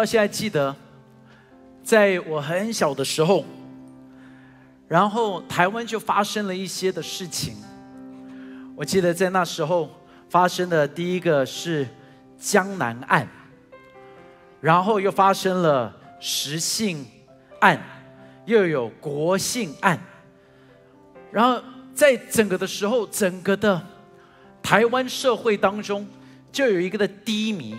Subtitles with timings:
[0.00, 0.74] 到现在记得，
[1.84, 3.44] 在我很小的时候，
[4.88, 7.54] 然后台湾就发生了一些的事情。
[8.74, 9.90] 我记得在那时候
[10.30, 11.86] 发生的第一个是
[12.38, 13.28] 江南案，
[14.62, 17.04] 然后又发生了石姓
[17.60, 17.78] 案，
[18.46, 20.00] 又有国姓案，
[21.30, 23.86] 然后在整个的时候，整个的
[24.62, 26.08] 台湾社会当中，
[26.50, 27.76] 就有一个的低迷，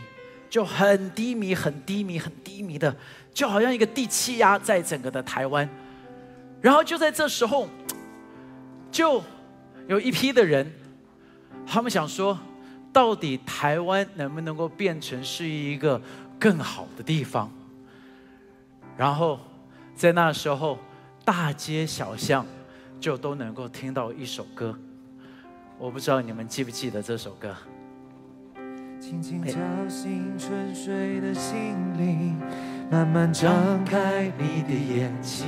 [0.52, 2.94] 就很低迷、很低迷、很低迷的，
[3.34, 5.68] 就好像一个地气压在整个的台湾。
[6.60, 7.70] 然后就在这时候，
[8.92, 9.24] 就
[9.88, 10.70] 有一批的人。
[11.66, 12.38] 他们想说，
[12.92, 16.02] 到底台湾能不能够变成是一个
[16.38, 17.50] 更好的地方？
[18.98, 19.40] 然后
[19.96, 20.78] 在那时候，
[21.24, 22.46] 大街小巷
[23.00, 24.78] 就都能够听到一首歌。
[25.78, 27.56] 我不知道你们记不记得这首歌？
[29.02, 29.54] 轻轻叫
[29.90, 32.40] 醒沉睡的心灵，
[32.92, 35.48] 慢慢张开你的眼睛。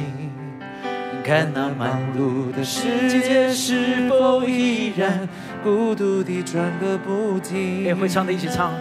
[1.24, 5.30] 看那忙碌的世界是否依然
[5.64, 7.88] 孤独地转个不停？
[7.88, 8.74] 哎会唱的一起唱。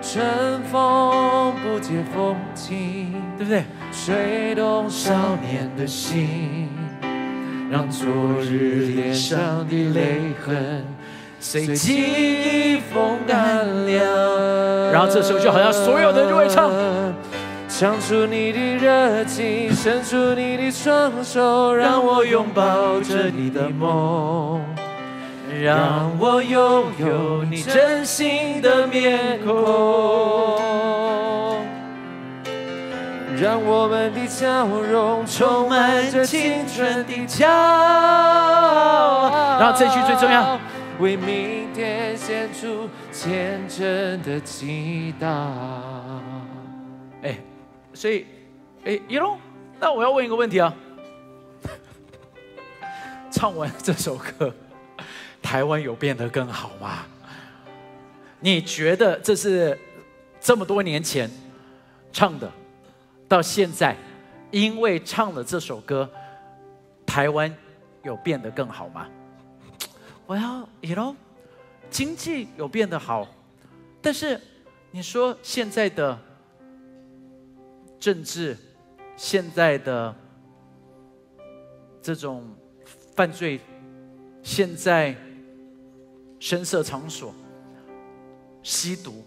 [0.00, 0.24] 春
[0.72, 3.64] 风不解风情，对不对？
[3.92, 6.70] 吹动少年的心，
[7.70, 8.06] 让昨
[8.40, 10.82] 日脸上的泪痕
[11.44, 14.90] 随季风干了。
[14.90, 16.72] 然后这时候就好像所有的人就会唱。
[17.68, 24.62] 唱出你的热情，伸出你的双手，让我拥抱着你的梦，
[25.60, 29.52] 让我拥有你真心的面孔，
[33.36, 39.30] 让我们的笑容充满着青春的骄傲。
[39.58, 40.58] 然后这句最重要，
[41.00, 43.84] 为明天献出虔诚
[44.22, 45.26] 的祈祷。
[47.22, 47.38] 哎。
[47.96, 48.26] 所以，
[48.84, 49.38] 哎，一龙，
[49.78, 50.74] 那我要问一个问题啊。
[53.30, 54.52] 唱完这首歌，
[55.40, 57.06] 台湾有变得更好吗？
[58.40, 59.78] 你觉得这是
[60.40, 61.30] 这么多年前
[62.12, 62.50] 唱的，
[63.28, 63.96] 到现在，
[64.50, 66.10] 因为唱了这首歌，
[67.06, 67.54] 台湾
[68.02, 69.06] 有变得更好吗？
[70.26, 71.16] 我要一龙，
[71.90, 73.26] 经济有变得好，
[74.00, 74.40] 但是
[74.90, 76.18] 你说现在的。
[78.00, 78.54] 政治
[79.16, 80.14] 现在的
[82.02, 82.44] 这种
[83.16, 83.58] 犯罪，
[84.42, 85.16] 现在
[86.38, 87.34] 声色场所
[88.62, 89.24] 吸毒，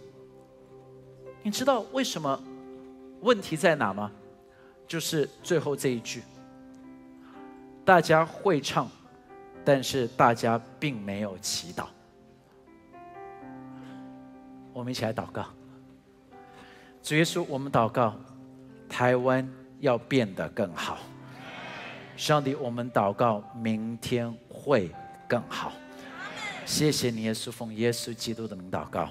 [1.41, 2.39] 你知道为什么
[3.21, 4.11] 问题在哪吗？
[4.87, 6.21] 就是最后这一句，
[7.83, 8.87] 大家会唱，
[9.67, 11.88] 但是大家并没有祈祷。
[14.72, 15.45] 我们一起来祷告，
[17.03, 18.17] 主耶稣，我们祷告。
[18.88, 19.45] 台湾
[19.81, 21.00] 要变得更好，
[22.16, 24.89] 上帝，我们祷告，明天会
[25.27, 25.73] 更好。
[26.66, 29.09] 谢谢你，耶稣，奉耶稣基督的名祷告。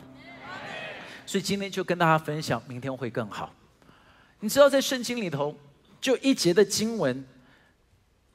[1.27, 3.53] 所以今天就跟大家分享，明天会更好。
[4.41, 5.55] 你知道，在圣经里头，
[6.00, 7.22] 就一节的经文，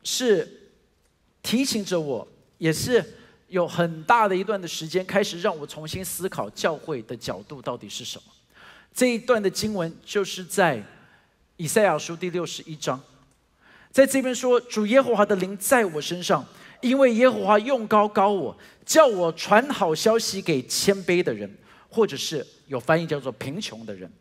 [0.03, 0.60] 是
[1.43, 3.03] 提醒着我，也是
[3.47, 8.23] 有很大的一段的时间，开始让我重新思考教会的角度到底是什么。
[8.93, 10.83] 这一段的经文就是在。
[11.57, 12.99] 以赛亚书第六十一章，
[13.91, 16.43] 在这边说：“主耶和华的灵在我身上，
[16.79, 21.47] 因为耶和华用高高我，叫我传好消息给谦卑的人，
[21.87, 24.11] 或者是有翻译叫做贫穷的人，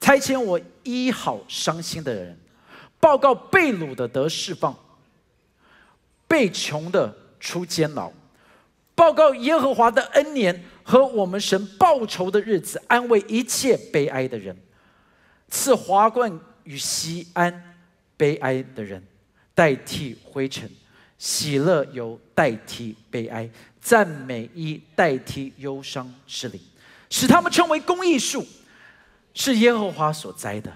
[0.00, 2.34] 差遣我医好伤心的人，
[2.98, 4.74] 报告被掳的得释放，
[6.28, 8.12] 被穷的出监牢，
[8.94, 14.56] 报告耶和华的恩年和我们神报仇的日子，安慰一切悲哀的人，
[15.48, 17.76] 赐华冠。”与西安
[18.16, 19.00] 悲哀的人
[19.54, 20.68] 代替灰尘，
[21.16, 23.48] 喜乐由代替悲哀，
[23.80, 26.60] 赞美一代替忧伤之灵，
[27.08, 28.44] 使他们成为公义树，
[29.32, 30.72] 是耶和华所栽的，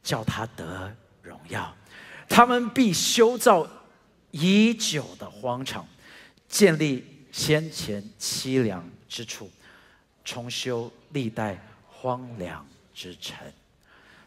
[0.00, 1.74] 叫他得荣耀。
[2.28, 3.68] 他们必修造
[4.32, 5.86] 已久的荒场，
[6.48, 9.50] 建立先前凄凉之处，
[10.24, 13.36] 重修历代荒凉之城。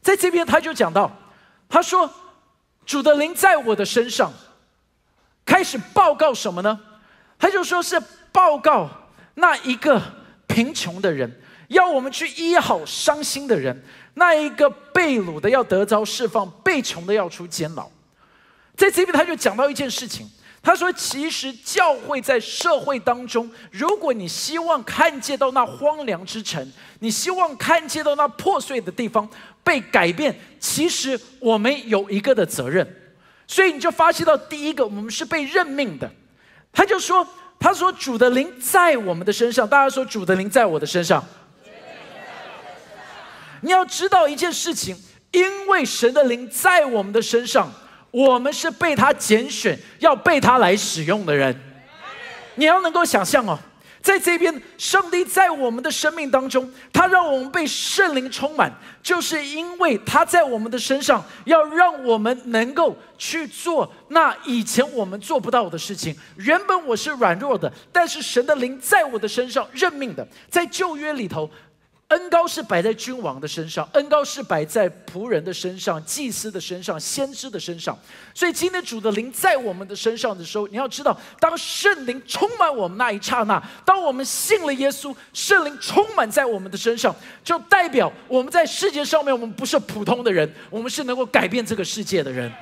[0.01, 1.11] 在这边，他就讲到，
[1.67, 2.09] 他说
[2.85, 4.31] ：“主的灵在我的身上，
[5.43, 6.79] 开始报告什么呢？
[7.37, 7.99] 他就说是
[8.31, 8.89] 报告
[9.33, 10.01] 那一个
[10.47, 13.75] 贫穷的人，要我们去医好伤心的人；
[14.13, 17.89] 那一个被掳的要得着释放，被穷的要出监牢。
[18.75, 20.29] 在这边，他就讲到一件事情，
[20.61, 26.69] 他说：“其实教会在社会当中，如果你希望看见到那荒凉之城，
[26.99, 29.29] 你希望看见到那破碎的地方
[29.63, 32.85] 被改变，其实我们有一个的责任。
[33.47, 36.11] 所以你就发现到，第一个，我们是被任命的。
[36.73, 37.25] 他就说：
[37.59, 39.65] 他说主的灵在我们的身上。
[39.67, 41.23] 大家说主的灵在我的身上。
[43.61, 44.97] 你要知道一件事情，
[45.31, 47.71] 因为神的灵在我们的身上。”
[48.15, 51.53] 我们是被他拣选，要被他来使用的人。
[52.55, 53.59] 你要能够想象哦，
[54.01, 58.71] 在这边，上帝在我们的生命当中，他让我们被圣灵充满，
[59.03, 66.15] 就是因为他在我们的身上，要让我们能够去做那以前我们做不到的事情。
[66.37, 71.49] 原本我是软弱的，但是神的灵在我的身上任命的，在旧约里头。
[72.09, 77.97] 恩高是摆在君王的身上，恩高是摆在仆人的身上、祭司的身上、先知的身上。
[78.33, 87.13] 所以今天主的灵在我们的身上的时候，你要知道，当圣灵充满我们那一刹那，当我们信了耶稣，圣灵充满在我们的身上，
[87.43, 92.53] 就代表我们在世界上面，我们不是普通的人，我们是能够改变这个世界的人。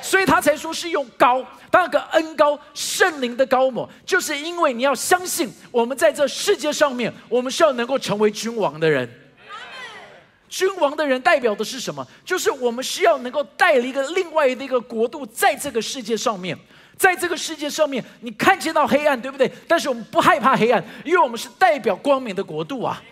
[0.00, 9.08] 所以他才说是用高，那个恩高圣灵的高抹，就是因为你要相信，我们在这世界上面，我们是要能够成为君王的人。
[10.48, 12.06] 君王的人代表的是什么？
[12.24, 16.56] 就是我们需要能够带了一个另外的一个国度，在这个世界上面，
[16.96, 19.50] 在这个世界上面，你看见到黑暗，对不对？
[19.66, 23.02] 但是我们不害怕黑暗，因为我们是代表光明的国度啊。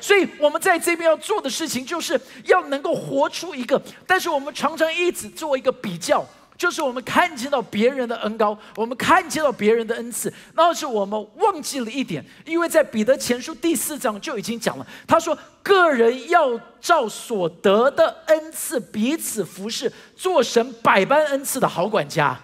[0.00, 3.80] 所以我们在这边要做的事情，就是要能够活出一个。
[4.06, 6.24] 但是我们常常一直做一个比较，
[6.56, 12.24] 就是我们看见到别人的恩高，我们看见到别人的恩赐，那是我们忘记了一点。
[12.44, 22.38] 因为在彼得前书第四章就已经讲了，他说：“个人要照所得的恩赐彼此服侍，做神百般恩赐的好管家。”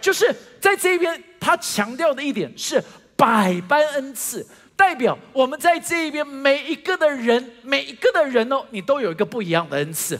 [0.00, 2.82] 就是在这边他强调的一点是
[3.16, 4.46] 百般恩赐。
[4.80, 10.18] 代表我们在这一边每一个的人，每一个的人哦，你都有一个不一样的恩赐。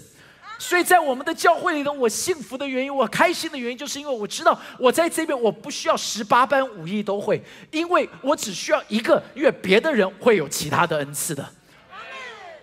[0.58, 11.48] 所以在我们的教会里头，我幸福的原因，我开心的原因，就是因为我知道我在这边我不需要十八般武艺都会，因为我只需要一个，因为别的人会有其他的恩赐的，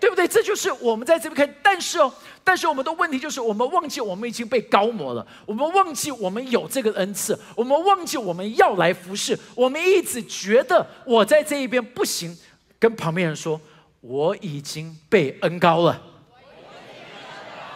[0.08, 0.26] 对不对？
[0.26, 1.56] 这就是我们在这边看。
[1.62, 2.12] 但是哦。
[2.44, 12.34] 但是我们的问题就是，我们忘记我们已经被高模了，我们忘记我们有这个恩赐，我们忘记我们要来服侍，我们一直觉得我在这一边不行，
[12.80, 13.60] 跟旁边人说
[14.00, 16.02] 我已经被恩高了。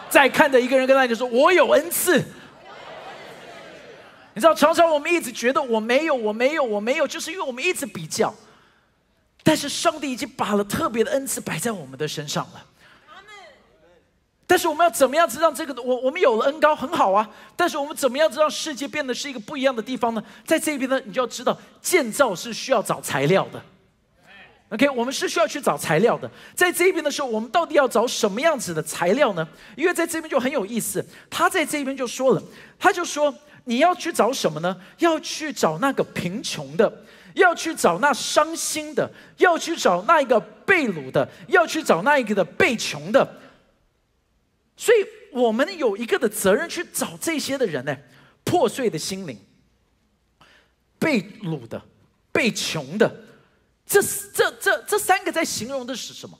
[0.08, 2.16] 再看着一个人跟他讲说，我有恩赐。
[4.32, 8.34] 你知道，常常我们一直觉得我没有，我没有，我没有，就是因为我们一直比较。
[9.42, 12.66] 但是上帝已经把了特别的恩赐摆在我们的身上了。
[14.44, 17.26] 但是我们要怎么样子让这个我我们有了恩高很好啊？
[17.56, 20.22] 但是我们怎么样子让世界变得是一个不一样的地方呢？
[20.44, 23.62] 在这边呢，你就要知道建造是需要找材料的。
[24.68, 26.30] OK，我们是需要去找材料的。
[26.54, 29.46] 在这边的时候，我们到底要找什么样子的材料呢？
[29.74, 32.42] 因为在这边就很有意思，他在这边就说了，
[32.78, 33.34] 他就说
[33.64, 34.78] 你要去找什么呢？
[34.98, 36.92] 要去找那个贫穷的，
[37.34, 43.40] 要去找那伤心的，要去找那一个被掳的，要去找那一个的被穷的。
[44.76, 44.98] 所以
[45.32, 47.96] 我们有一个的责任去找这些的人呢，
[48.44, 49.38] 破碎的心灵，
[50.98, 51.80] 被掳的，
[52.32, 53.14] 被穷的，
[53.86, 56.38] 这这这这三个在形容的是什么？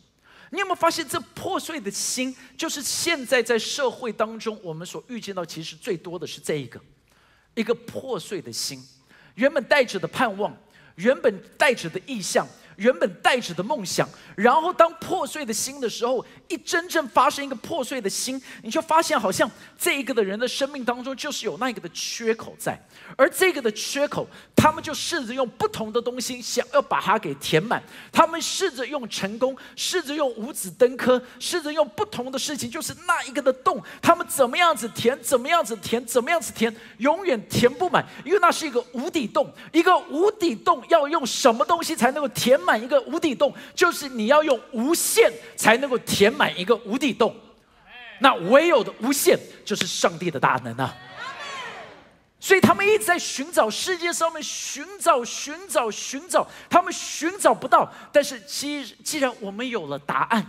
[0.51, 6.79] 你有没有发现，这破碎的心，就是现在在社会当中我们所遇见到，其实最多的是这一个，
[7.55, 8.79] 一个破碎的心，
[9.37, 10.55] 原本带着的盼望，
[10.97, 12.47] 原本带着的意象。
[12.77, 22.81] 原本带着的梦想，然后当破碎的心的时候，一真正发生一个破碎的心，你就发现好像这一个的人的生命当中就是有那一个的缺口在，
[23.17, 24.27] 而这个的缺口，
[24.57, 27.83] 他们就试着用不同的东西想要把它给填满。
[28.11, 39.53] 他们试着用成功，试着用五子登科，试着用不同的事情，就是那一个的洞，他们怎么样子填，怎么样子填，怎么样子填，永远填不满，因为那是一个无底洞。
[39.73, 42.62] 一个无底洞要用什么东西才能够填？
[42.65, 47.35] 满一个无底洞，就是你要用无限才能够填满一个无底洞。
[48.21, 50.95] 那唯有的无限就是上帝的大能啊！
[52.39, 57.93] 所以他们一直在寻找世界上面寻找、寻找、寻找，他们寻找不到。
[58.13, 60.45] 但是既既然我们有了答案，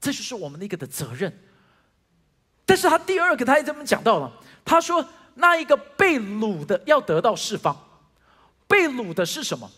[0.00, 1.32] 这就是我们的一个的责任。
[2.64, 4.30] 但是他第二个他也这么讲到了，
[4.64, 7.74] 他说那一个被掳的要得到释放，
[8.66, 9.70] 被掳的是什么？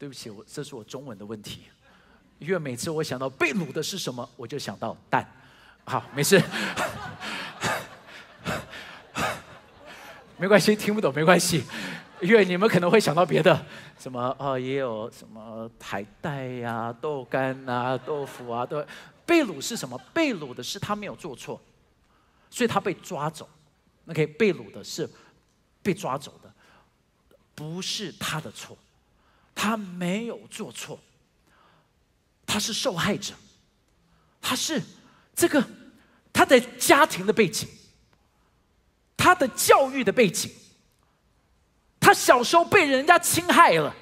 [0.00, 1.64] 对不起，我这是我中文的问题，
[2.38, 5.30] 因为每次我想到被掳的是什么，我就想到蛋。
[5.84, 6.42] 好，没事，
[10.38, 11.62] 没关系，听不懂没关系，
[12.22, 13.66] 因为你们可能会想到别的，
[13.98, 18.82] 什么哦，也有什么海带呀、豆干啊、豆腐啊，都
[19.26, 20.00] 被掳是什么？
[20.14, 21.60] 被掳的是他没有做错，
[22.48, 23.46] 所以他被抓走。
[24.06, 25.06] OK，被掳的是
[25.82, 26.50] 被抓走的，
[27.54, 28.74] 不是他的错，
[29.62, 30.98] 他没有做错，
[32.46, 33.34] 他是受害者，
[34.40, 34.82] 他是
[35.36, 35.62] 这个。
[36.32, 37.68] 他的家庭的背景，
[39.16, 40.50] 他的教育的背景，
[41.98, 43.94] 他小时候被人家侵害了，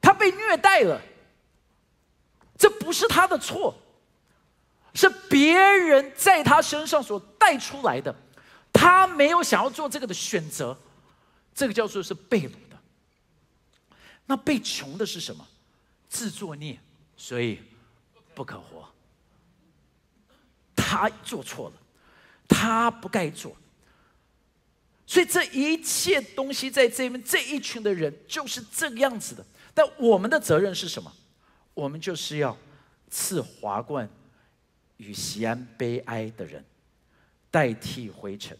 [0.00, 0.98] 他被虐待了，
[2.56, 3.74] 这不是他的错，
[4.94, 8.14] 是别人在他身上所带出来的，
[8.72, 10.74] 他没有想要做这个的选择，
[11.54, 12.67] 这个叫做是被掳的。
[14.28, 15.48] 那被穷的是什么？
[16.06, 16.78] 自作孽，
[17.16, 17.58] 所以
[18.34, 18.86] 不可活。
[20.76, 21.76] 他做错了，
[22.46, 23.56] 他不该做，
[25.06, 29.44] 所以这一切东西在这边这一群的人就是这个样子的。
[29.74, 31.10] 但我们的责任是什么？
[31.74, 32.56] 我们就是要
[33.10, 34.08] 赐华冠
[34.98, 36.64] 与西安悲哀的人，
[37.50, 38.56] 代替灰尘；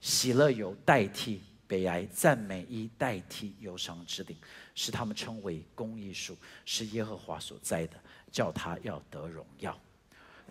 [0.00, 1.42] 喜乐油代替
[1.72, 4.36] 悲哀，赞美衣代替忧伤之顶，
[4.74, 6.36] 使他们称为公义树，
[6.66, 7.96] 是耶和华所栽的，
[8.30, 9.80] 叫他要得荣耀。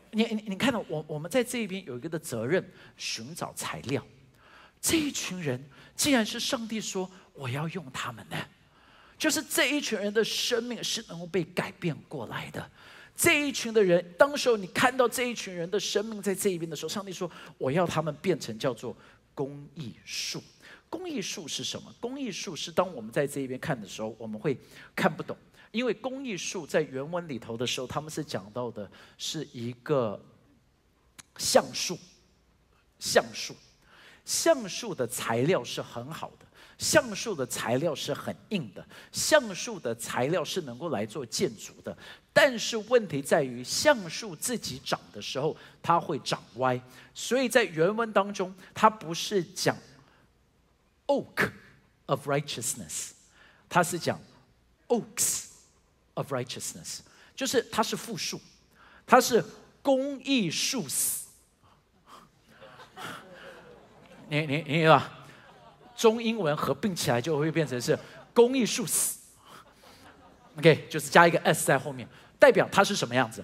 [0.10, 4.04] 你你你看到我我们在这一边有一个的责任，寻找材料。
[4.82, 5.64] 这一群人
[5.96, 8.36] 既然是上帝说我要用他们呢，
[9.16, 12.68] 就是这一群人的生命是能够被改变过来的。
[13.16, 18.98] 这一群的人，当时候你看到这一群人的生命在这一边的时候，上帝说我要他们变成叫做
[19.36, 20.42] 公益树。
[20.92, 21.92] 公益树是什么？
[22.02, 24.60] 公益树是当我们在这一边看的时候，我们会
[24.94, 25.36] 看不懂。
[25.72, 30.22] 因为公益树在原文里头的时候，他们是讲到的是一个
[31.38, 31.98] 橡树，
[33.00, 33.56] 橡树，
[34.26, 36.46] 橡树的材料是很好的，
[36.78, 41.98] 橡树的材料是很硬的，橡树的材料是能够来做建筑的。
[42.34, 46.78] 但是问题在于，橡树自己长的时候，它会长歪，
[47.14, 49.78] 所以在原文当中，它不是讲
[51.12, 51.52] oak
[52.06, 53.12] of righteousness，
[53.68, 54.20] 它是讲
[54.88, 55.52] oaks。
[56.16, 57.00] of righteousness，
[57.34, 58.40] 就是它是复数，
[59.08, 59.42] 它是
[59.82, 61.30] 公益数死。
[64.28, 65.26] 你你你啊，
[65.96, 67.98] 中英文合并起来就会变成是
[68.34, 69.20] 公益数死。
[70.58, 72.06] OK，就是加一个 s 在后面，
[72.38, 73.44] 代表它是什么样子？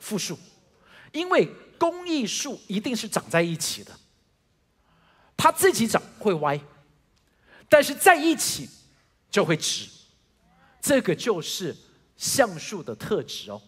[0.00, 0.36] 复数，
[1.12, 1.48] 因为
[1.78, 3.96] 公益树一定是长在一起的，
[5.36, 6.58] 它自己长会歪，
[7.68, 8.68] 但是在一起
[9.30, 9.88] 就会直。
[10.80, 11.76] 这个就是
[12.16, 13.60] 橡树的特质哦。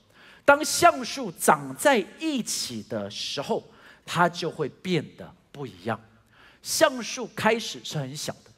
[0.45, 3.63] 当橡树长在一起的时候，
[4.07, 6.01] 它就会变得不一样。
[6.63, 8.51] 橡树开始是很小的，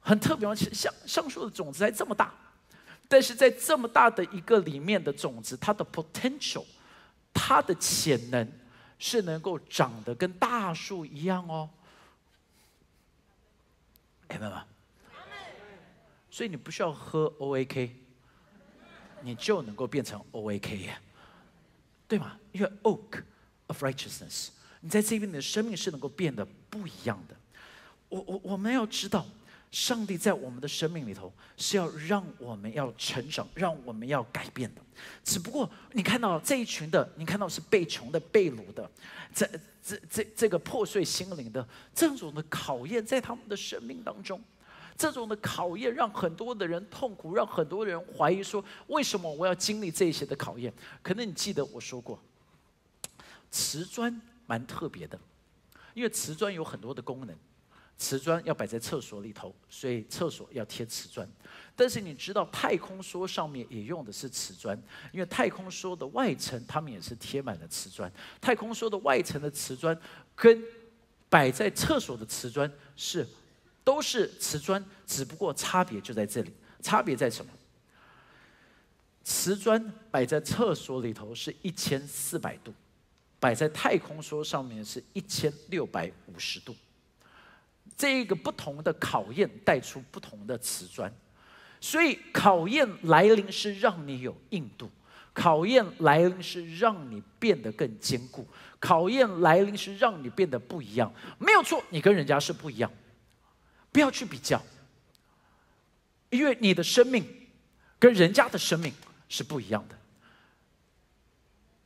[0.00, 0.52] 很特别。
[0.54, 2.32] 橡橡树的种子才这么大，
[3.06, 6.64] 但是在这么大的一个里面的种子，它的 potential，
[7.32, 8.52] 它的潜能
[8.98, 11.68] 是能够长得跟大树一样哦。
[14.28, 14.64] 明白吗？
[16.30, 17.96] 所以你不需要喝 O A K，
[19.22, 20.90] 你就能够变成 O A K，
[22.06, 22.38] 对吗？
[22.52, 23.24] 因为 Oak
[23.66, 24.48] of Righteousness，
[24.80, 27.36] 你在这边你的生命是能够变得不一样的。
[28.08, 29.26] 我我我们要知道，
[29.70, 34.80] 上帝在我们的生命里头是要让我们要成长，让我们要改变的。
[35.22, 38.90] 只不过你看到这一群的，你看到是被穷的、被掳的，
[39.34, 39.46] 这
[39.82, 44.40] 这这这个破碎心灵的这种的考验，在他们的生命当中。
[44.96, 50.72] 这种的考验让很多的人痛苦，让很多人怀疑说：为什么我要经历这些的考验？
[51.02, 52.20] 可能你记得我说过，
[53.48, 55.16] 瓷砖蛮特别的，
[55.94, 57.36] 因为瓷砖有很多的功能。
[57.98, 61.28] 瓷砖要摆在厕所里头，所以厕所要贴瓷砖。
[61.76, 64.80] 但是你知道，太空梭上面也用的是瓷砖，
[65.12, 68.10] 因为太空梭的外层他们也是贴满了瓷砖。
[68.40, 69.94] 太空梭的外层的瓷砖
[70.34, 70.62] 跟
[71.28, 73.26] 摆在厕所的瓷砖是。
[73.84, 76.52] 都是瓷砖，只不过差别就在这里。
[76.82, 77.50] 差别在什么？
[79.24, 82.74] 瓷砖摆在厕所里头是一千四百度，
[83.40, 86.76] 摆在太空梭上面是一千六百五十度。
[87.98, 91.12] 这个不同的考验带出不同的瓷砖，
[91.80, 94.88] 所以考验来临是让你有硬度，
[95.34, 98.46] 考验来临是让你变得更坚固，
[98.78, 101.12] 考验来临是让你变得不一样。
[101.40, 102.88] 没有错，你跟人家是不一样。
[103.90, 104.62] 不要去比较，
[106.30, 107.24] 因为你的生命
[107.98, 108.92] 跟人家的生命
[109.28, 109.98] 是不一样的。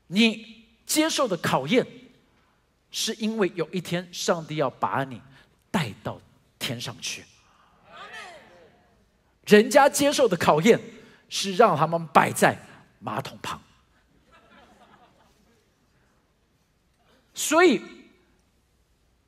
[0.09, 1.87] 你接受的考验，
[2.91, 5.23] 是因为有一天上帝要把你
[5.73, 6.21] 带到
[6.61, 7.25] 天上去。
[9.47, 10.79] 人家接受的考验
[11.29, 12.57] 是让他们摆在
[13.01, 13.61] 马桶旁，
[17.35, 17.83] 所以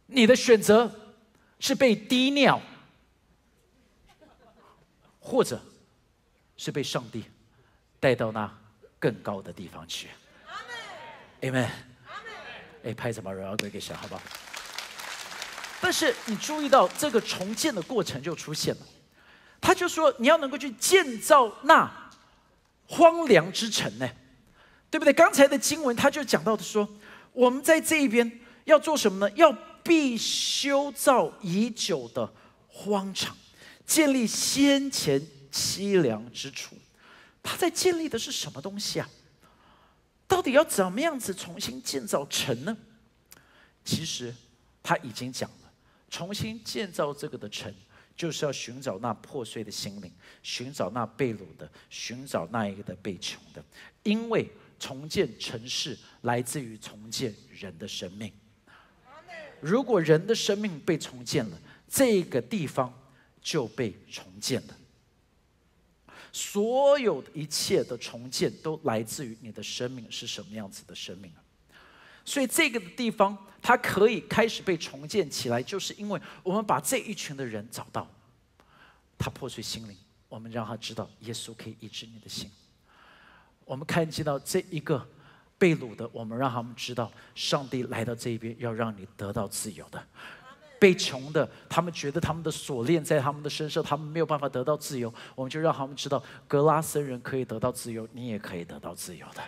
[0.06, 0.88] 你的选择
[1.58, 2.60] 是被滴尿，
[5.18, 5.60] 或者
[6.56, 7.24] 是被上帝
[7.98, 8.56] 带到那
[9.00, 10.08] 更高的地方去。
[11.40, 11.68] Amen。
[12.84, 14.22] 哎，拍什么荣耀归给神，好不好？
[15.84, 18.80] 但是你注意到这个重建的过程就出现了。
[19.60, 22.10] 他就说：“你要能够去建造那
[22.86, 24.08] 荒凉之城呢，
[24.88, 26.88] 对不对？”刚才的经文他就讲到的说
[27.32, 29.34] ：“我们在这一边要做什么呢？
[29.36, 32.32] 要必修造已久的
[32.66, 33.36] 荒场，
[33.84, 35.20] 建立先前
[35.52, 36.74] 凄凉之处。”
[37.44, 39.06] 他在建立的是什么东西啊？
[40.26, 42.74] 到底要怎么样子重新建造城呢？
[43.84, 44.34] 其实
[44.82, 45.50] 他已经讲，
[46.14, 47.74] 重新建造这个的城。
[48.16, 50.08] 就是要寻找那破碎的心灵，
[50.40, 53.60] 寻找那被掳的，寻找那一个的被穷的，
[54.04, 58.32] 因为重建城市来自于重建人的生命。
[59.60, 62.94] 如果人的生命被重建了，这个地方
[63.42, 64.78] 就被重建了。
[66.32, 71.42] 所有的一切的重建都来自于你的生命是什么样子的生命啊！
[72.24, 78.06] 所以这个地方它可以开始被重建起来，就是因为我们把这一群的人找到，
[79.18, 79.96] 他破碎心灵，
[80.28, 82.50] 我们让他知道耶稣可以医治你的心。
[83.64, 85.06] 我们看见到这一个
[85.56, 89.98] 被掳的，我们让他们知道上帝来到这一边要让你得到自由的；
[90.78, 99.42] 被穷的，他们觉得他们的锁链在他们的身上，他们没有办法得到自由，我们就让他们知道格拉森人可以得到自由，你也可以得到自由的。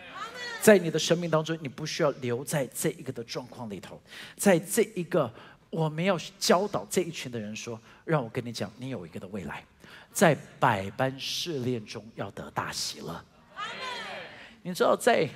[0.67, 4.03] 在你的生命当中，你不需要留在这一个的状况里头，
[4.37, 5.33] 在这一个
[5.71, 9.65] 我们要教导这一群的人说，让我跟你讲，你有一个的未来，
[10.13, 13.25] 在百般试炼中要得大喜乐。
[14.65, 15.29] 你知道，在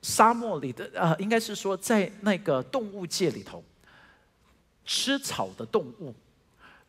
[0.00, 3.62] 沙漠里的啊，应该是说在那个动物界里头，
[4.86, 6.14] 吃草的动物，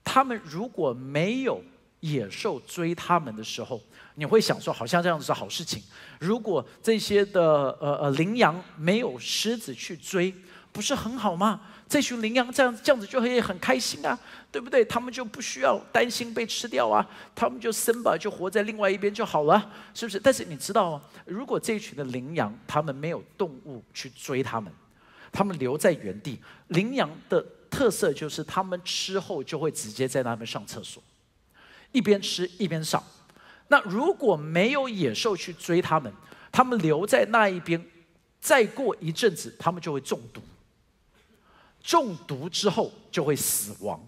[0.05, 1.61] 他们如果没有
[2.03, 3.81] 野兽追他们的时候。
[4.15, 5.81] 你会想说，好像这样子是好事情。
[6.19, 10.31] 如果这些的呃呃羚羊没有狮子去追，
[10.71, 11.61] 不是很好吗？
[11.89, 14.17] 这群羚羊这样这样子就会很开心啊，
[14.51, 14.85] 对不对？
[14.85, 20.19] 他们就不需要担心被吃掉啊，他们就生吧，就活在另外一边就好了，是不是？
[20.19, 24.71] 但是你知道吗，如果这一群的羚羊他们没有动物去追他们，
[25.31, 31.01] 他们留在原地，羚羊的特色就是他们吃后就会直接在那边上厕所，
[31.93, 33.01] 一边吃一边上。
[33.69, 36.13] 那如果没有野兽去追他们，
[36.51, 37.81] 他们留在那一边，
[38.41, 40.41] 再过一阵子，他们就会中毒。
[41.81, 44.05] 中毒之后就会死亡。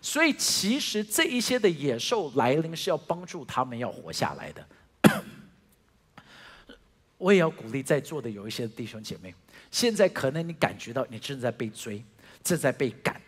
[0.00, 4.66] 所以其实这一些的野兽来临是要帮助他们要活下来的。
[7.18, 9.34] 我也要鼓励在座的有一些弟兄姐妹，
[9.72, 12.04] 现在可能你感觉到你正在被追，
[12.44, 13.20] 正在被赶，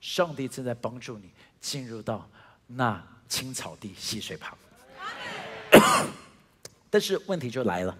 [0.00, 2.28] 上帝正在帮助你进入到
[2.66, 4.56] 那青草地、溪水旁。
[6.90, 7.96] 但是问题就来了，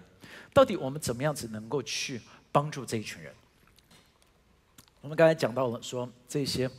[0.53, 2.19] 到底我们怎么样子能够去
[2.51, 3.31] 帮助这一群人？
[5.01, 6.69] 我们刚才讲到了，说这些、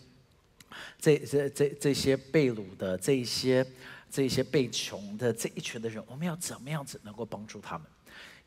[0.98, 3.64] 这、这、这这些被掳的、这些、
[4.10, 7.86] 这些被穷的这一群的人，我们要怎么样子能够帮助他们？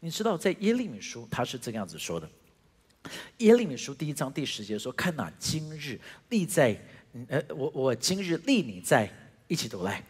[0.01, 2.29] 你知道，在耶利米书他是这个样子说的：
[3.37, 6.77] 耶利米书第一章第十节说：“看哪，今日立在……
[7.29, 9.09] 呃，我我今日立你在
[9.47, 10.03] 一起读来。”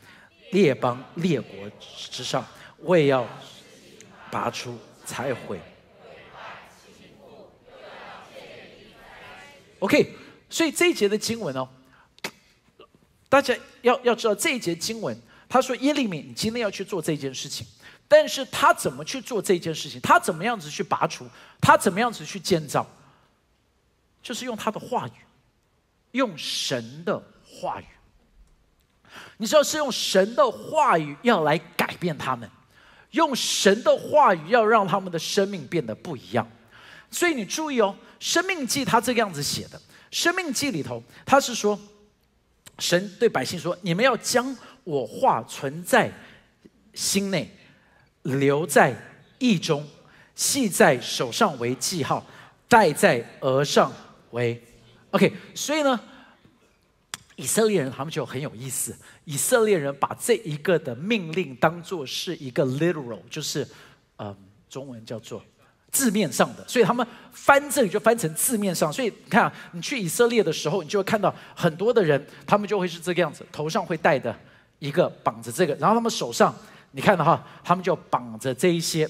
[0.52, 1.68] 列邦列国
[2.12, 2.46] 之上，
[2.78, 3.28] 我也要
[4.30, 5.60] 拔出拆毁。
[9.80, 10.14] OK，
[10.48, 11.68] 所以这一节的经文哦，
[13.28, 15.20] 大家要要知道这一节经文，
[15.50, 17.66] 他说耶利米，你今天要去做这件事情，
[18.08, 20.00] 但是他怎么去做这件事情？
[20.02, 21.28] 他怎么样子去拔除？
[21.60, 22.86] 他怎么样子去建造？
[24.22, 25.12] 就是用他的话语，
[26.12, 27.86] 用神的话语。
[29.44, 32.50] 你知道是用神的话语要来改变他们，
[33.12, 36.50] 用神的话语要让他们的生命变得不一样。
[37.12, 39.78] 所以你注意哦，《生命记》他这个样子写的，
[40.12, 41.78] 《生命记》里头他是说，
[42.80, 46.10] 神对百姓说：“你们要将我话存在
[46.94, 47.54] 心内，
[48.22, 48.96] 留在
[49.40, 49.86] 意中，
[50.36, 52.26] 系在手上为记号，
[52.70, 53.92] 戴在额上
[54.32, 54.64] 为
[55.12, 56.00] OK。”所以呢。
[57.36, 63.68] 以色列人他们就很有意思，以色列人把这一个的命令当做是一个 literal，就是，
[64.18, 64.36] 嗯，
[64.70, 65.44] 中文叫做
[65.92, 68.92] 字面上的，所以他们翻这里就翻成字面上。
[68.92, 74.36] 所以你看，你去以色列的时候，你就会看到很多的人，他们就会是这个样子，头上会戴的
[74.80, 76.56] 一个绑着这个，然后他们手上，
[76.92, 79.10] 你看到哈，他们就绑着这一些。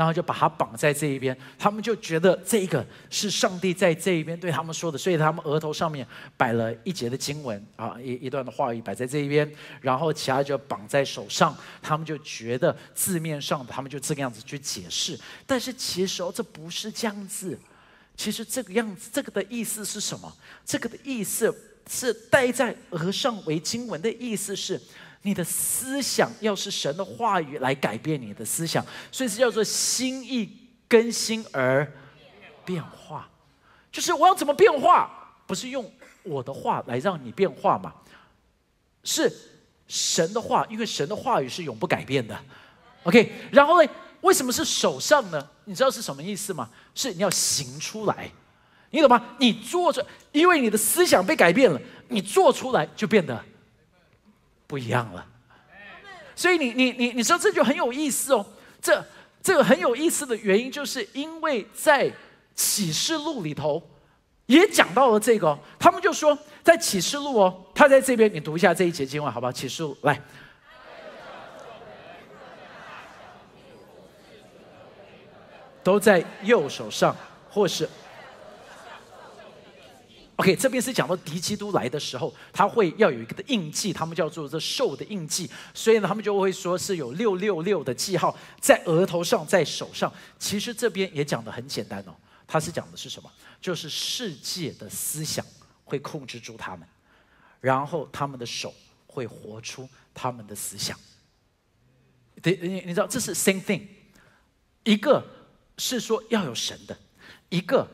[0.00, 6.06] 然后就把它绑在这一边，他们就觉得这个是上帝在这一边对他们说的，所以他们额头上面
[6.38, 9.46] 摆了一节的经文啊，一一段的话语摆在这一边，
[9.82, 17.58] 然后其他就绑在手上，他们就觉得字面上他们就这个样子去解释，但是其实哦，这不是这样子，
[18.16, 20.34] 其实这个样子，这个的意思是什么？
[20.64, 21.54] 这个的意思
[21.86, 24.80] 是戴在额上为经文的意思是。
[25.22, 30.48] 你的思想要是神的话语来改变你的思想，所以是叫做心意
[30.88, 31.90] 更新而
[32.64, 33.28] 变化。
[33.92, 35.10] 就是我要怎么变化？
[35.46, 35.90] 不是用
[36.22, 37.92] 我的话来让你变化嘛？
[39.04, 39.32] 是
[39.88, 42.38] 神的话，因为神的话语是永不改变的。
[43.02, 43.88] OK，然后呢？
[44.20, 45.48] 为什么是手上呢？
[45.64, 46.68] 你知道是什么意思吗？
[46.94, 48.30] 是你要行出来，
[48.90, 49.34] 你懂吗？
[49.38, 53.42] 你做着，因为你的思想被改变了，你做出来就变得。
[54.70, 55.26] 不一样了，
[56.36, 58.46] 所以你你你你说这就很有意思哦。
[58.80, 59.04] 这
[59.42, 62.08] 这个很有意思的原因，就是因为在
[62.54, 63.82] 启示录里头
[64.46, 65.58] 也讲到了这个。
[65.76, 69.50] 他们就说，在启示录哦，他在这边，你读一下这一节经文好不好？
[69.50, 70.22] 启示录来，
[75.82, 77.16] 都在右手上，
[77.50, 77.88] 或是。
[80.40, 90.10] OK，这边是讲到敌基督来的时候，他会要有一个的印记，他们叫做这兽的印记，所以呢，他们就会说是有六六六的记号在额头上，在手上。
[90.38, 92.14] 其实这边也讲的很简单哦，
[92.46, 93.30] 他是讲的是什么？
[93.60, 95.44] 就是世界的思想
[95.84, 96.88] 会控制住他们，
[97.60, 98.72] 然后他们的手
[99.06, 100.98] 会活出他们的思想。
[102.40, 103.82] 对，你你知道这是 same thing，
[104.84, 105.22] 一个
[105.76, 106.96] 是说要有神的，
[107.50, 107.86] 一个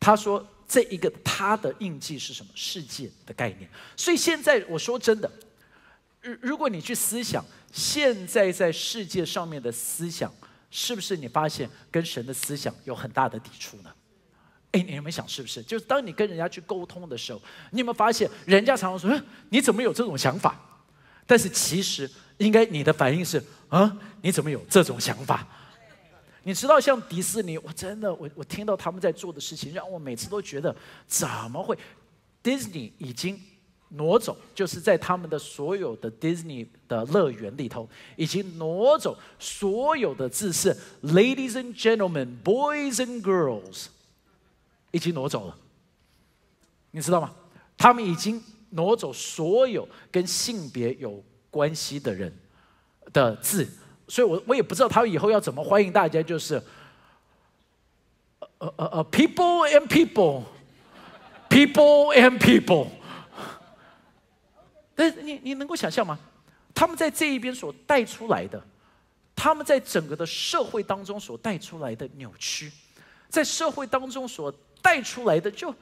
[0.00, 0.46] 他说。
[0.72, 2.50] 这一个他的印记是什么？
[2.54, 3.68] 世界的概念。
[3.94, 5.30] 所以现在我说真的，
[6.22, 10.32] 如如果你去思想，现在在世界上面的思想，
[10.70, 13.92] 是不是你发现跟神的思想有很大的抵触呢？
[14.70, 15.62] 哎，你有没有想是不是？
[15.62, 20.58] 就是当你跟人家去沟通的时候，你有没有发现，人家常常说：“你怎么有这种想法？”
[21.26, 25.46] 但是其实应该你的反应是：“啊，你怎么有这种想法？”
[26.44, 30.74] 你知道，像迪士尼，我真的，我我听到他们在做的事情，让我每次都觉得
[31.06, 31.78] 怎么会
[32.42, 33.40] ？Disney 已经
[33.90, 43.86] 挪走，就是在他们的所有的 Disney 的乐园里头，已经挪走所有的字是 Ladies and gentlemen, boys and girls，
[44.90, 45.56] 已经挪走了。
[46.90, 47.34] 你知道吗？
[47.76, 52.32] 他们已经挪走所有跟性别有关系的人
[53.12, 53.68] 的字。
[54.08, 56.62] 所以，我我也不知道他以后要怎么欢迎大家，就是，
[58.58, 62.88] 呃呃呃，people and people，people and people。
[64.94, 66.18] 但是你你能够想象吗？
[66.74, 68.62] 他们在这一边所带出来的，
[69.34, 72.70] 他们在整个的社会当中所带出来的扭曲，
[73.28, 75.74] 在社会当中所带出来的，就，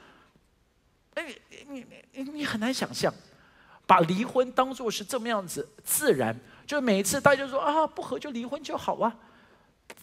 [1.14, 1.34] 哎，
[1.68, 3.12] 你你你很难想象，
[3.86, 6.38] 把离婚当做是这么样子自然。
[6.70, 9.12] 就每一次大家说啊不合就离婚就好啊，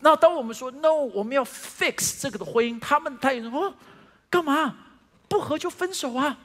[0.01, 3.73] 那当我们说 no 我们要 fix 这个的婚姻，他们他也说
[4.29, 4.75] 干嘛
[5.29, 6.37] 不合就分手啊？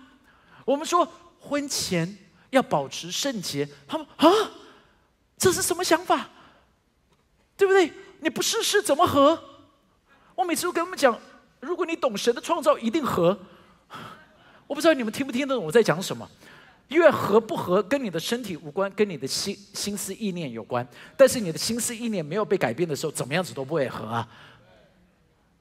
[0.65, 2.17] 我们说婚前
[2.51, 4.31] 要保持圣洁，他们啊
[5.37, 6.29] 这是什么想法？
[7.57, 7.93] 对不对？
[8.21, 9.37] 你不试试怎么合？
[10.37, 11.19] 我每次都跟他们讲，
[11.59, 13.37] 如果你懂神的创造，一定合。
[14.69, 16.31] 我不知道你们听不听得懂我在讲什么。
[16.89, 20.87] 因为合不合跟你的身体无关，跟你的心心思意念有关。
[21.17, 24.29] 但是你的心思意念没有被改变的时候，怎么样子都不会合啊。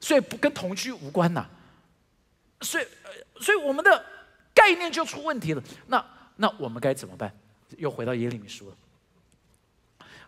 [0.00, 1.48] 所以不跟同居无关呐。
[2.60, 2.86] 所以，
[3.40, 4.04] 所以我们的
[4.52, 5.62] 概念就出问题了。
[5.86, 6.04] 那
[6.36, 7.32] 那我们该怎么办？
[7.78, 8.76] 又回到耶利米书了。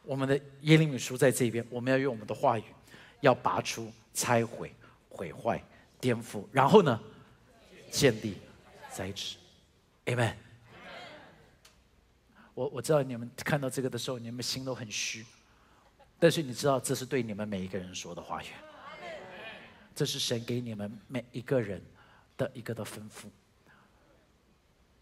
[0.03, 2.65] 我们的耶利米书在这边，我们要用我们的话语，
[3.21, 4.75] 要拔出、拆毁、
[5.09, 5.63] 毁坏、
[6.01, 6.99] 颠覆，然后呢，
[7.91, 8.37] 建立、
[8.91, 9.37] 栽植。
[10.07, 10.44] Amen。
[12.55, 15.27] 我我知道你们看到这个的时候，你们心都很虚，
[16.21, 18.47] 但是你知道这是对你们每一个人说的话语，
[19.95, 21.83] 这是神给你们每一个人
[22.37, 23.27] 的一个的吩咐。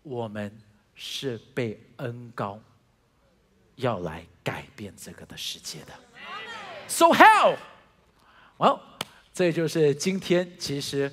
[0.03, 0.51] 我们
[0.95, 2.59] 是被恩高，
[3.77, 5.93] 要来改变这个的世界的。
[6.89, 7.57] So how？
[8.57, 8.99] 好，
[9.35, 11.13] 这就是今天其实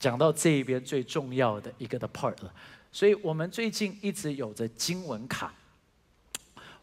[0.00, 2.52] 讲到这一边最重要的一个的 part 了。
[2.90, 5.54] 所以我们最近一直有着经文卡。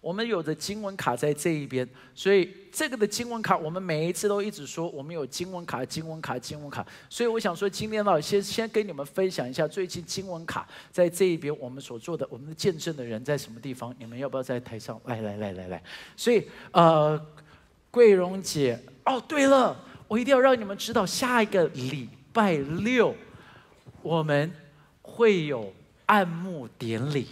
[0.05, 6.85] 我们有的经文卡在这一边，所以这个的经文卡，我们每一次都一直说我们有经文卡、经文卡、经文卡。
[7.09, 13.95] 所以我想说，今天呢，先先跟你们分享一下最近经文卡在这一边我们所做的，我们的见证的人在什么地方？
[13.97, 15.01] 你们要不要在台上？
[15.05, 15.83] 来来来来来。
[16.15, 17.19] 所以呃，
[17.89, 19.75] 桂荣姐，哦对了，
[20.07, 23.15] 我一定要让你们知道，下一个礼拜六
[24.03, 24.51] 我们
[25.01, 25.73] 会有
[26.05, 27.27] 暗幕典礼。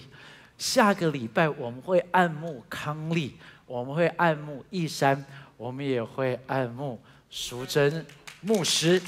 [0.57, 3.35] 下个礼拜我们会按牧康利，
[3.65, 5.25] 我们会按牧义山，
[5.57, 8.05] 我们也会按牧淑珍
[8.41, 9.01] 牧师，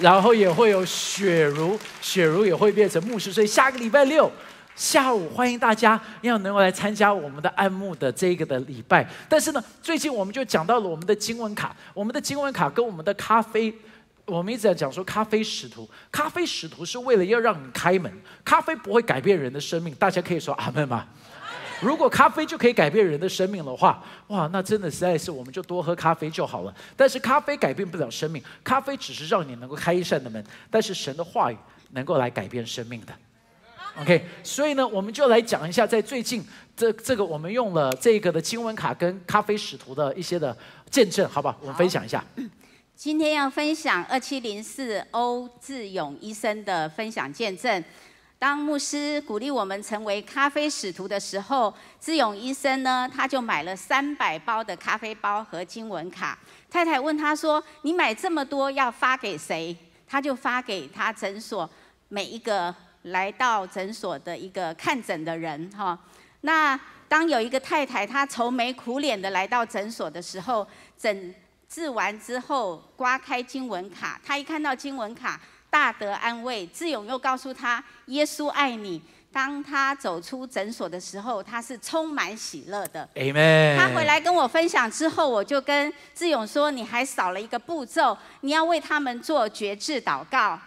[0.00, 4.30] 然后也会有雪茹，雪茹也会变成牧师，所以下个礼拜六
[4.74, 9.08] 下午欢迎大家要能够来参加我们的按牧的这个的礼拜。
[9.28, 13.74] 但是呢，最近我们就讲到了我们的经文卡，我们的经文卡跟我们的咖啡。
[14.24, 18.12] 我们一直在讲说，咖啡使徒，咖啡使徒是为了要让你开门。
[18.44, 21.06] 咖啡不会改变人的生命，大家可以说阿门吗？
[21.80, 26.72] 如果咖啡就可以改变人的生命的话，哇，那真的实在是我们就多喝咖啡就好了。
[26.96, 31.56] 但是咖啡改变不了生命，咖啡只是让你能够开一扇的门，但是神的话语
[31.90, 33.12] 能够来改变生命的。
[34.00, 40.56] OK，所以呢，我们就来讲一下，在最近这这个我们用了这个的经文卡跟咖啡使徒的一些的
[40.88, 41.56] 见证，好吧？
[41.60, 42.24] 我们分享一下。
[42.94, 47.82] 今天要分享二七零四欧志勇医生的分享见证。
[48.38, 56.38] 当牧师鼓励我们成为咖啡使徒的时候，志勇医生呢，他就买了三百包的咖啡包和经文卡。
[56.70, 59.76] 太太问他说：“你买这么多要发给谁？”
[60.06, 61.68] 他就发给他诊所
[62.08, 65.70] 每一个来到诊所的一个看诊的人。
[65.70, 65.98] 哈，
[66.42, 66.78] 那
[67.08, 70.66] 当有一个太太她愁眉苦脸的来到诊所的时候，
[70.98, 71.34] 诊
[71.72, 76.66] 治完之后，刮开经文卡，他一看到经文卡，大得安慰。
[76.66, 79.00] 志勇又告诉他，耶稣爱你。
[79.32, 83.08] 当他走出诊所的时候，他是充满喜乐的。
[83.14, 83.78] Amen。
[83.78, 90.60] 他回来跟我分享之后，我就跟志勇说，你还少了一个步骤，你要为他们做绝志祷告。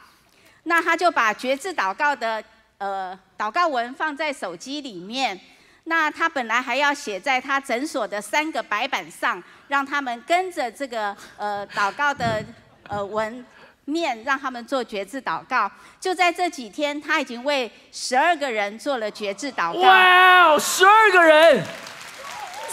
[0.64, 2.44] 那他就把绝志祷告的
[2.80, 5.40] 呃祷告文放在手机里面。
[5.86, 12.44] 那他本来还要写在他诊所的三个白板上，让他们跟着这个呃祷告的
[12.90, 13.46] 呃文
[13.86, 15.72] 面，让他们做绝志祷告。
[16.00, 19.80] 就在这几天，他已经为十二个人做了绝志祷告。
[19.82, 21.64] 哇，十二个人！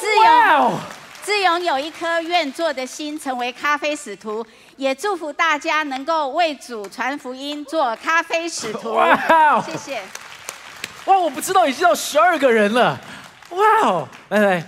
[0.01, 0.79] 志勇，
[1.23, 4.45] 志勇有一颗愿做的心，成为咖啡使徒，
[4.77, 8.95] 也祝福大家能够为主传福音，做咖啡使徒。
[8.95, 10.03] 哇，谢谢。
[11.07, 11.19] 哇！
[11.19, 12.99] 我不知道已经到十二个人了，
[13.51, 14.09] 哇哦！
[14.29, 14.65] 来来，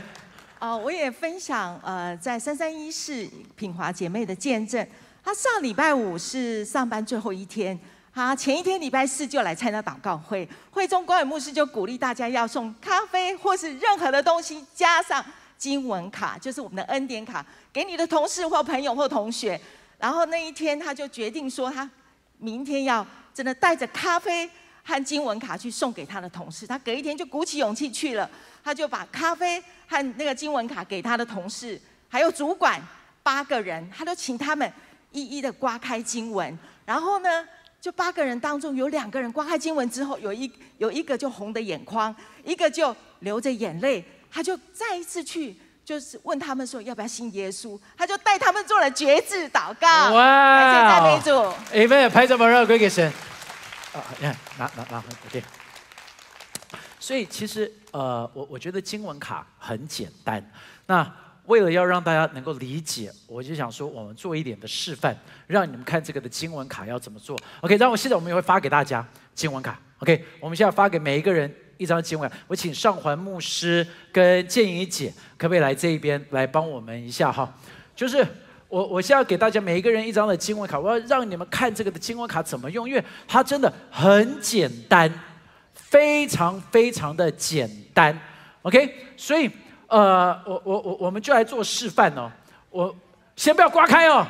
[0.58, 4.84] 哦，我也分享呃，在三三一市品华姐妹的见证。
[5.24, 7.78] 她上礼拜五是上班最后一天，
[8.12, 15.24] 她前一天礼拜四就来参加祷告会，会中光远牧师就鼓励大家要送咖啡或是任何的东西，加上
[15.56, 19.60] 经文卡，就是我们的恩典卡，给你的同事或朋友或同学。
[19.98, 21.88] 然后那一天他就决定说，他
[22.38, 24.50] 明天要真的带着咖啡。
[24.84, 28.28] 和经文卡去送给他的同事，他隔一天就鼓起勇气去了。
[28.62, 32.80] 他就把咖啡和那个经文卡给他的同事，还有主管
[33.22, 34.70] 八个人，他都请他们
[35.10, 36.58] 一一的刮开经文。
[36.86, 37.44] 然后呢，
[37.80, 44.04] 就八个人当中有两个人刮开经文之后，有一有一个就红的眼眶，一个就流着眼泪。
[44.30, 47.78] 他就再一次去，就是问他们说要不要信耶稣。
[47.96, 50.12] 他就带他们做了绝志祷告。
[50.12, 50.60] 哇！
[50.60, 51.36] 感谢赞美主。
[51.38, 52.10] 阿门！
[52.10, 53.12] 拍掌把荣归给神。
[53.94, 55.40] 啊，你看，拿拿拿，OK。
[56.98, 60.44] 所以其实，呃，我我觉得经文卡很简单。
[60.86, 61.08] 那
[61.44, 67.38] 为了要让大家能够理解，我就想说，我们做一点的示范，让你们看这个的经文卡要怎么做。
[67.60, 69.78] OK，然后现在我们也会发给大家经文卡。
[70.00, 72.36] OK，我们现在发给每一个人一张经文卡。
[72.48, 77.54] 我请上环牧师跟建怡姐，可不可以来这一边来帮我们一下哈？
[77.94, 78.26] 就是。
[78.68, 85.12] 我我现在给大家每一个人一张的经文卡，我要让你们看这个的经文卡怎么用，因为它真的很简单，
[85.74, 88.18] 非常非常的简单
[88.62, 88.94] ，OK？
[89.16, 89.48] 所以
[89.86, 92.30] 呃，我我我我们就来做示范哦。
[92.70, 92.94] 我
[93.36, 94.26] 先不要刮开哦，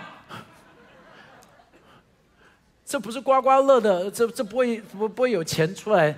[2.85, 6.15] 这不是刮刮乐的，这这不会不不会有钱出来，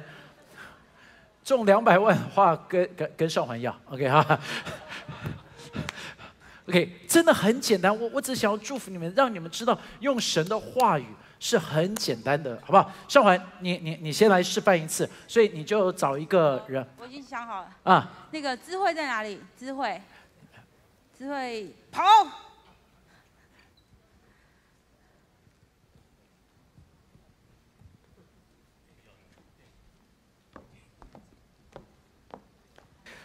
[1.45, 4.41] 中两百万的话跟跟跟少环要，OK 哈。
[6.69, 7.97] OK，真的很简单。
[7.97, 11.07] 我我只想要祝福你们，让你们知道用神的话语
[11.39, 12.91] 是很简单的，好不好？
[13.07, 15.09] 上环，你你你先来示范一次。
[15.29, 16.85] 所以你就找一个人。
[16.99, 17.71] 我已经想好了。
[17.85, 18.27] 啊。
[18.33, 19.41] 那个智慧在哪里？
[19.57, 20.03] 智慧，
[21.17, 22.03] 智慧跑。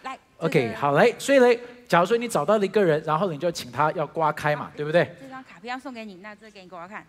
[0.04, 1.16] 来，OK，好嘞。
[1.18, 1.60] 所以嘞，
[1.92, 7.06] 假如说你找到了一个人，然后你就请他要刮开嘛，对不对这张卡片要送给你，那这给你给我看。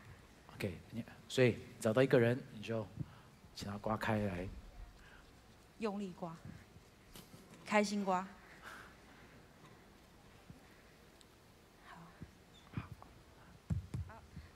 [0.57, 2.85] ？OK，你所以找到一个人，你就
[3.55, 4.45] 请他刮开来。
[5.79, 6.35] 用力刮，
[7.64, 8.27] 开心刮。
[11.87, 11.97] 好，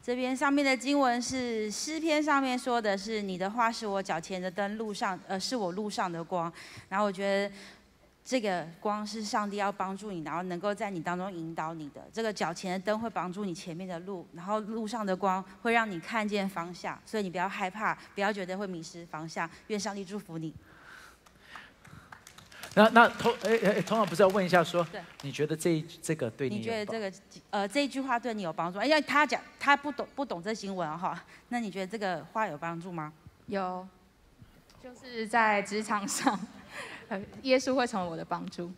[0.03, 6.53] 这边上面的经文是诗篇上面说的是你的话是我脚前的灯，路上呃是我路上的光。
[6.89, 7.55] 然后我觉得
[8.29, 12.05] 这个光是上帝要帮助你，然后能够在你当中引导你的。
[12.13, 19.49] 这个脚前的灯会帮助你前面的路，然后路上的光会让你看见方向，所以你不要害怕，不要觉得会迷失方向。
[19.69, 20.53] 愿上帝祝福你。
[22.75, 24.85] 那那通哎哎，通常不是要问一下说，
[25.23, 27.13] 你觉得这一这个对你你觉得这个
[27.51, 28.81] 呃这一句话对你有帮助？
[28.81, 33.13] 哎呀他讲他不懂不懂这新闻哈，那你觉得这个话有帮助吗？
[33.47, 33.87] 有，
[34.83, 36.39] 就是在职场上，
[37.43, 38.71] 耶稣会成为我的帮助。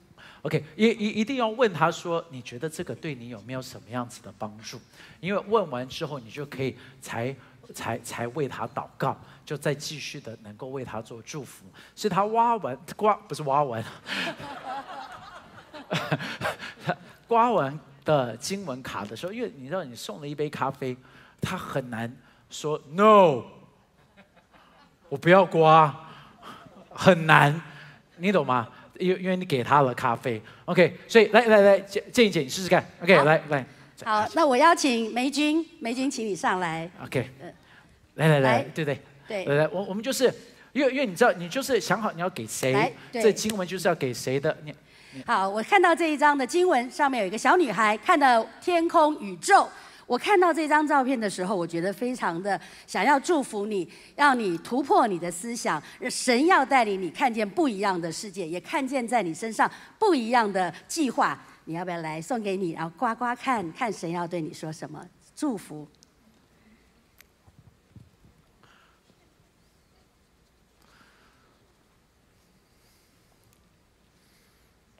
[0.43, 4.81] OK，一一一定要问他说，你觉得这个对你有没有什么样子的帮助？
[5.21, 7.35] 因为问完之后，你就可以才
[7.75, 11.65] 才才为他祷告，就再继续的能够为他做祝福。
[11.97, 13.85] 是他挖完刮不是挖完，
[17.27, 20.97] 刮完的经文卡的时候，因为你知道你送了一杯咖啡，
[21.41, 22.15] 他很难
[22.49, 23.43] 说 no，
[25.09, 25.95] 我不要刮，
[26.91, 27.61] 很难，
[28.19, 28.69] 你懂吗？
[28.99, 33.65] 因为因为你给他了咖啡，OK，所以来来来，建建一姐你试试看，OK，来来。
[34.05, 36.91] 好，那我邀请梅君，梅君，请你上来。
[37.05, 37.31] ，OK，
[38.17, 40.25] 来来来来，对对，对，来来，我我们就是，
[40.73, 44.75] 因为因为你知道，你就是想好你要给谁，对这经文就是要给谁的，你。
[45.25, 49.69] 好，我看到这一张的经文上面有一个小女孩，看到天空宇宙。
[50.09, 61.39] 我看到这张照片的时候，我觉得非常的想要祝福你，让你突破你的思想，神要带领你看见不一样的世界，也看见在你身上不一样的计划。
[61.67, 65.87] 你要不要来送给你，然后刮刮看看神要对你说什么祝福？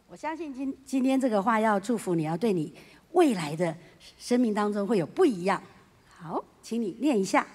[0.07, 2.75] 我相信今今天这个话要祝福你，要对你
[3.13, 3.75] 未来的
[4.19, 5.63] 生命当中会有不一样。
[6.07, 7.47] 好，请你念一下，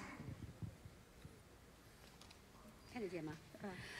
[2.92, 3.32] 看得见吗？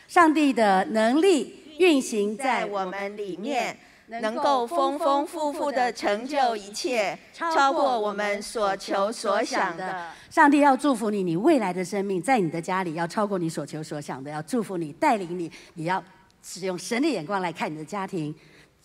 [0.09, 3.77] 上帝的能力运行在在我们里面，
[4.07, 10.11] 能够丰丰富富的成就一切，超过我们所求所想的。
[10.31, 16.03] 上帝要祝福你，你未来的生命在你的家里要超过你所求所想的，要祝福你，带领你，你要
[16.43, 18.35] 使用神的眼光来看你的家庭，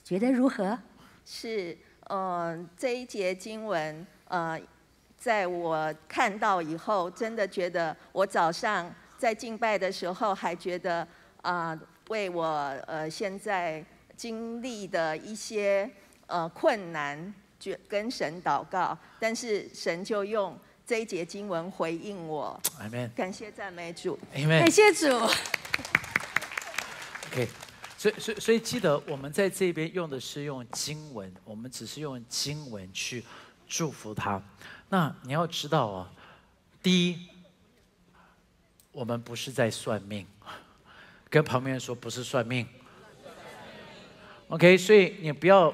[0.04, 0.78] 觉得如何？
[1.26, 1.78] 是，
[2.10, 4.60] 呃，这一节经文，呃，
[5.16, 11.08] 在我看到以后，真的觉得我早上在敬拜的时候，还觉得
[11.44, 12.46] 啊、为我
[12.88, 13.86] 呃现在
[14.18, 15.90] 经历的一些
[16.26, 22.60] 呃困难，就跟神祷告，但是神就用这一节经文回应我。
[23.16, 24.18] 感谢赞美主。
[24.34, 25.08] 感谢主。
[27.32, 27.48] OK，
[28.00, 33.22] 所以所以所以记得我们在这边用的是用经文，我们只是用经文去
[33.68, 34.42] 祝福他。
[34.88, 36.08] 那你要知道哦，
[36.82, 37.28] 第一，
[38.94, 40.26] 我们不是在算命，
[41.30, 42.66] 跟旁边人说不是算命。
[44.48, 45.74] OK，所以你不要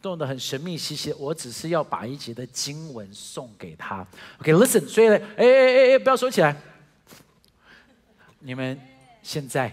[0.00, 4.06] 弄得很神秘兮兮，我只是要把一节的经文送给他。
[4.40, 6.56] OK，listen，、所以呢，哎哎哎哎，不要收起来，
[8.38, 8.80] 你们
[9.22, 9.70] 现在。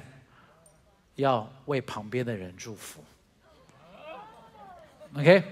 [1.16, 3.04] 要为旁边的人祝福。
[5.18, 5.44] OK，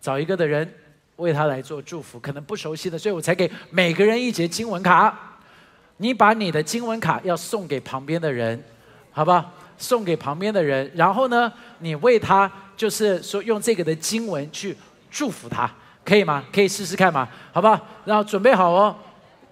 [0.00, 0.72] 找一个的人
[1.16, 5.38] 为他来做祝福，可能不熟悉的，所以我才给每个人一节经文卡。
[5.98, 8.60] 你把你的经文卡要送给旁边的人，
[9.12, 9.52] 好吧？
[9.76, 14.76] 送给旁边的人，然后呢，你为他就是说用这个的经文去
[15.10, 15.70] 祝福他，
[16.04, 16.44] 可以吗？
[16.52, 17.28] 可以试试看吗？
[17.52, 17.78] 好不好？
[18.04, 18.96] 然后准备好哦，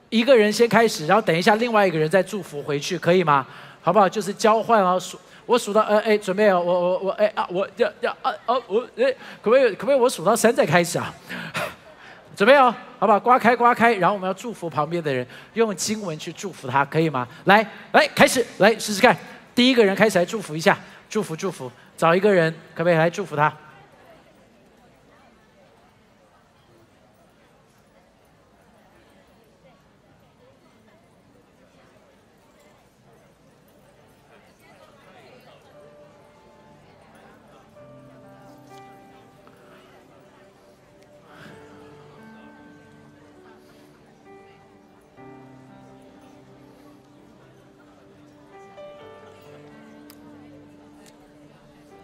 [0.08, 3.46] 一个人先开始，然后等一下另外一个人再祝福回去，可以吗？
[3.82, 4.08] 好不好？
[4.08, 9.12] 就是交换啊，数我数到呃哎，准备啊，我我我哎啊，我要要啊哦我哎，
[9.42, 11.12] 可不可以可不可以我数到三再开始啊？
[12.34, 13.20] 准备哦，好不好？
[13.20, 17.28] 刮开刮开，然后我们要祝福旁边的人，用经文去祝福他，可以吗？
[17.44, 19.14] 来来开始，来试试看，
[19.54, 20.78] 第一个人开始来祝福一下，
[21.10, 23.52] 祝福祝福，找一个人可不可以来祝福他？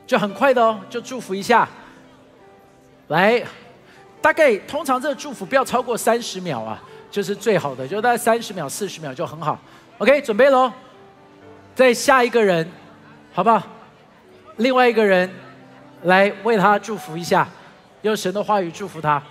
[0.09, 1.69] 就很快的哦，就祝福一下。
[3.09, 3.41] 来，
[4.23, 9.59] 大概通常这个祝福不要超过三十秒啊，就是最好的，就大概三十秒、四十秒就很好。
[9.99, 10.73] OK，准备喽，
[11.75, 12.67] 再下一个人，
[13.35, 13.63] 好不好？
[14.57, 15.31] 另外一个人
[16.05, 17.47] 来为他祝福一下，
[18.01, 19.23] 用神的话语祝福他。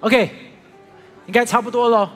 [0.00, 0.30] OK，
[1.26, 2.10] 应该差不多了。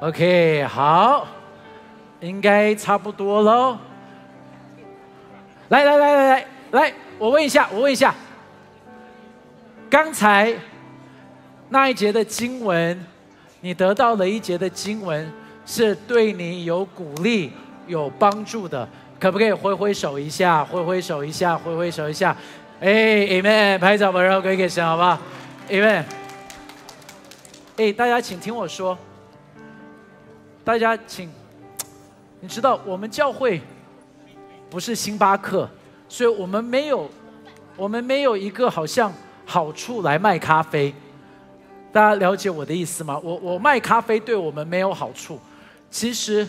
[0.00, 1.26] OK，好，
[2.20, 3.78] 应该差不多喽。
[5.70, 8.14] 来来来来来来，我问一下，我问一下，
[9.94, 10.52] 刚才
[11.68, 13.00] 那一节的经文，
[13.60, 15.32] 你得到了一节的经文，
[15.64, 17.52] 是对你有鼓励、
[17.86, 18.88] 有帮助的，
[19.20, 20.64] 可不可以挥挥手一下？
[20.64, 22.36] 挥挥手一下，挥挥手一下。
[22.80, 25.16] 哎，Amen，拍照吧，然后给给神，好不好
[25.70, 26.02] ？Amen。
[27.76, 28.98] 哎，大家请听我说。
[30.64, 31.30] 大家请，
[32.40, 33.62] 你知道我们教会
[34.68, 35.70] 不是星巴克，
[36.08, 37.08] 所以我们没有，
[37.76, 39.12] 我们没有一个好像
[39.44, 40.94] 好处来卖咖啡。
[41.92, 43.20] 大家了解我的意思吗？
[43.22, 45.38] 我我卖咖啡对我们没有好处。
[45.90, 46.46] 其实，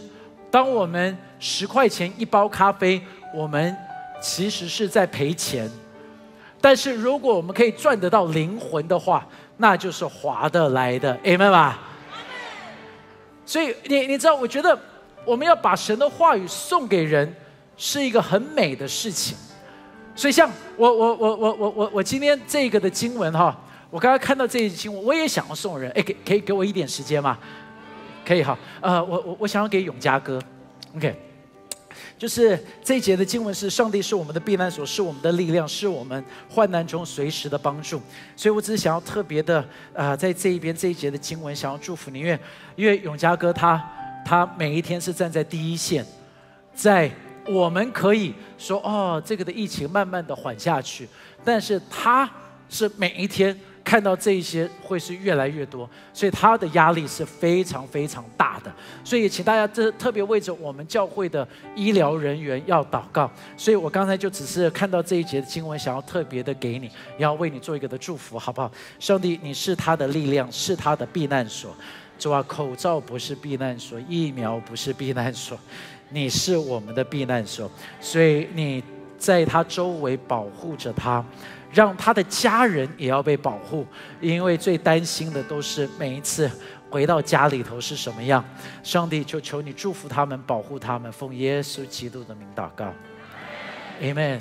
[0.50, 3.00] 当我们十块钱一包咖啡，
[3.34, 3.76] 我们
[4.20, 5.70] 其实是在赔钱。
[6.60, 9.28] 但是如果我们可以赚得到灵魂的话，
[9.58, 11.80] 那就是划得来的，Amen 吧？
[13.46, 14.76] 所以你你知道，我觉得
[15.24, 17.32] 我们要把神的话语送给人，
[17.78, 19.38] 是一个很美的事情。
[20.16, 23.56] 所以像我我我我我我我今天这个的经文哈，
[23.90, 25.92] 我刚刚看到这一经文，我也想要送人。
[25.92, 27.38] 哎，给可以给我一点时间吗？
[28.26, 28.58] 可以哈。
[28.80, 30.42] 呃，我我我想要给永嘉哥
[30.96, 31.16] ，OK。
[32.18, 38.02] 就是这一节的经文是：上帝是我们的避难所，是我们的力量，是我们患难中随时的帮助。
[38.38, 39.64] 所以我只是想要特别的
[39.94, 42.40] 啊，在这一边这一节的经文，想要祝福你，因为
[42.78, 43.84] 因为永嘉哥他
[44.26, 46.06] 他每一天是站在第一线，
[46.74, 47.12] 在
[47.48, 51.08] 我们可以说哦，这个的疫情慢慢的缓下去，
[51.44, 52.30] 但是他
[52.70, 53.58] 是每一天。
[53.86, 58.74] 看到这一些会是越来越多，所以他的压力是非常非常大的。
[59.04, 63.30] 所以请大家这特别为着我们教会的医疗人员要祷告。
[63.56, 66.90] 所以我刚才就只是看到这一节的经文，想要特别的给你，
[67.20, 68.72] 要为你做一个的祝福，好不好？
[69.00, 71.72] 上帝，你是他的力量，是他的避难所。
[72.18, 75.58] 主啊，口罩不是避难所，疫苗不是避难所，
[76.10, 77.70] 你是我们的避难所。
[78.00, 78.84] 所以你
[79.18, 81.24] 在他周围保护着他。
[81.74, 83.86] 让他的家人也要被保护，
[84.22, 86.50] 因为最担心的都是每一次
[86.90, 88.42] 回到家里头是什么样。
[88.82, 92.94] 上帝就求你祝福他们，保护他们，奉耶稣基督的名祷告
[94.02, 94.40] ，Amen。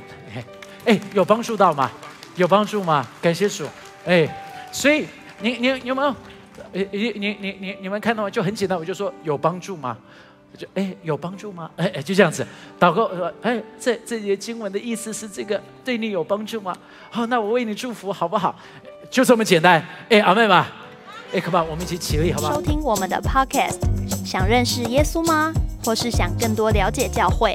[0.84, 1.90] 哎，有帮助到吗？
[2.36, 3.04] 有帮助吗？
[3.20, 3.66] 感谢主。
[4.06, 4.28] 哎，
[4.70, 5.04] 所以
[5.40, 6.14] 你你有没有？
[6.72, 8.30] 你你你你你们看到吗？
[8.30, 9.96] 就很简单，我就说有帮助吗？
[10.56, 11.68] 就哎，有帮助吗？
[11.76, 12.46] 哎哎，就这样子
[12.78, 16.76] 祷告说，哎，这这节经文的意思是这个对你有帮助吗？
[17.10, 18.54] 好，那我为你祝福好不好？
[19.10, 19.84] 就这么简单。
[20.08, 20.66] 哎，阿妹嘛，
[21.32, 22.54] 哎，come on，我们一起起立好不好？
[22.54, 23.78] 收听我们的 podcast，
[24.24, 25.52] 想认识耶稣吗？
[25.84, 27.54] 或是想更多了解教会？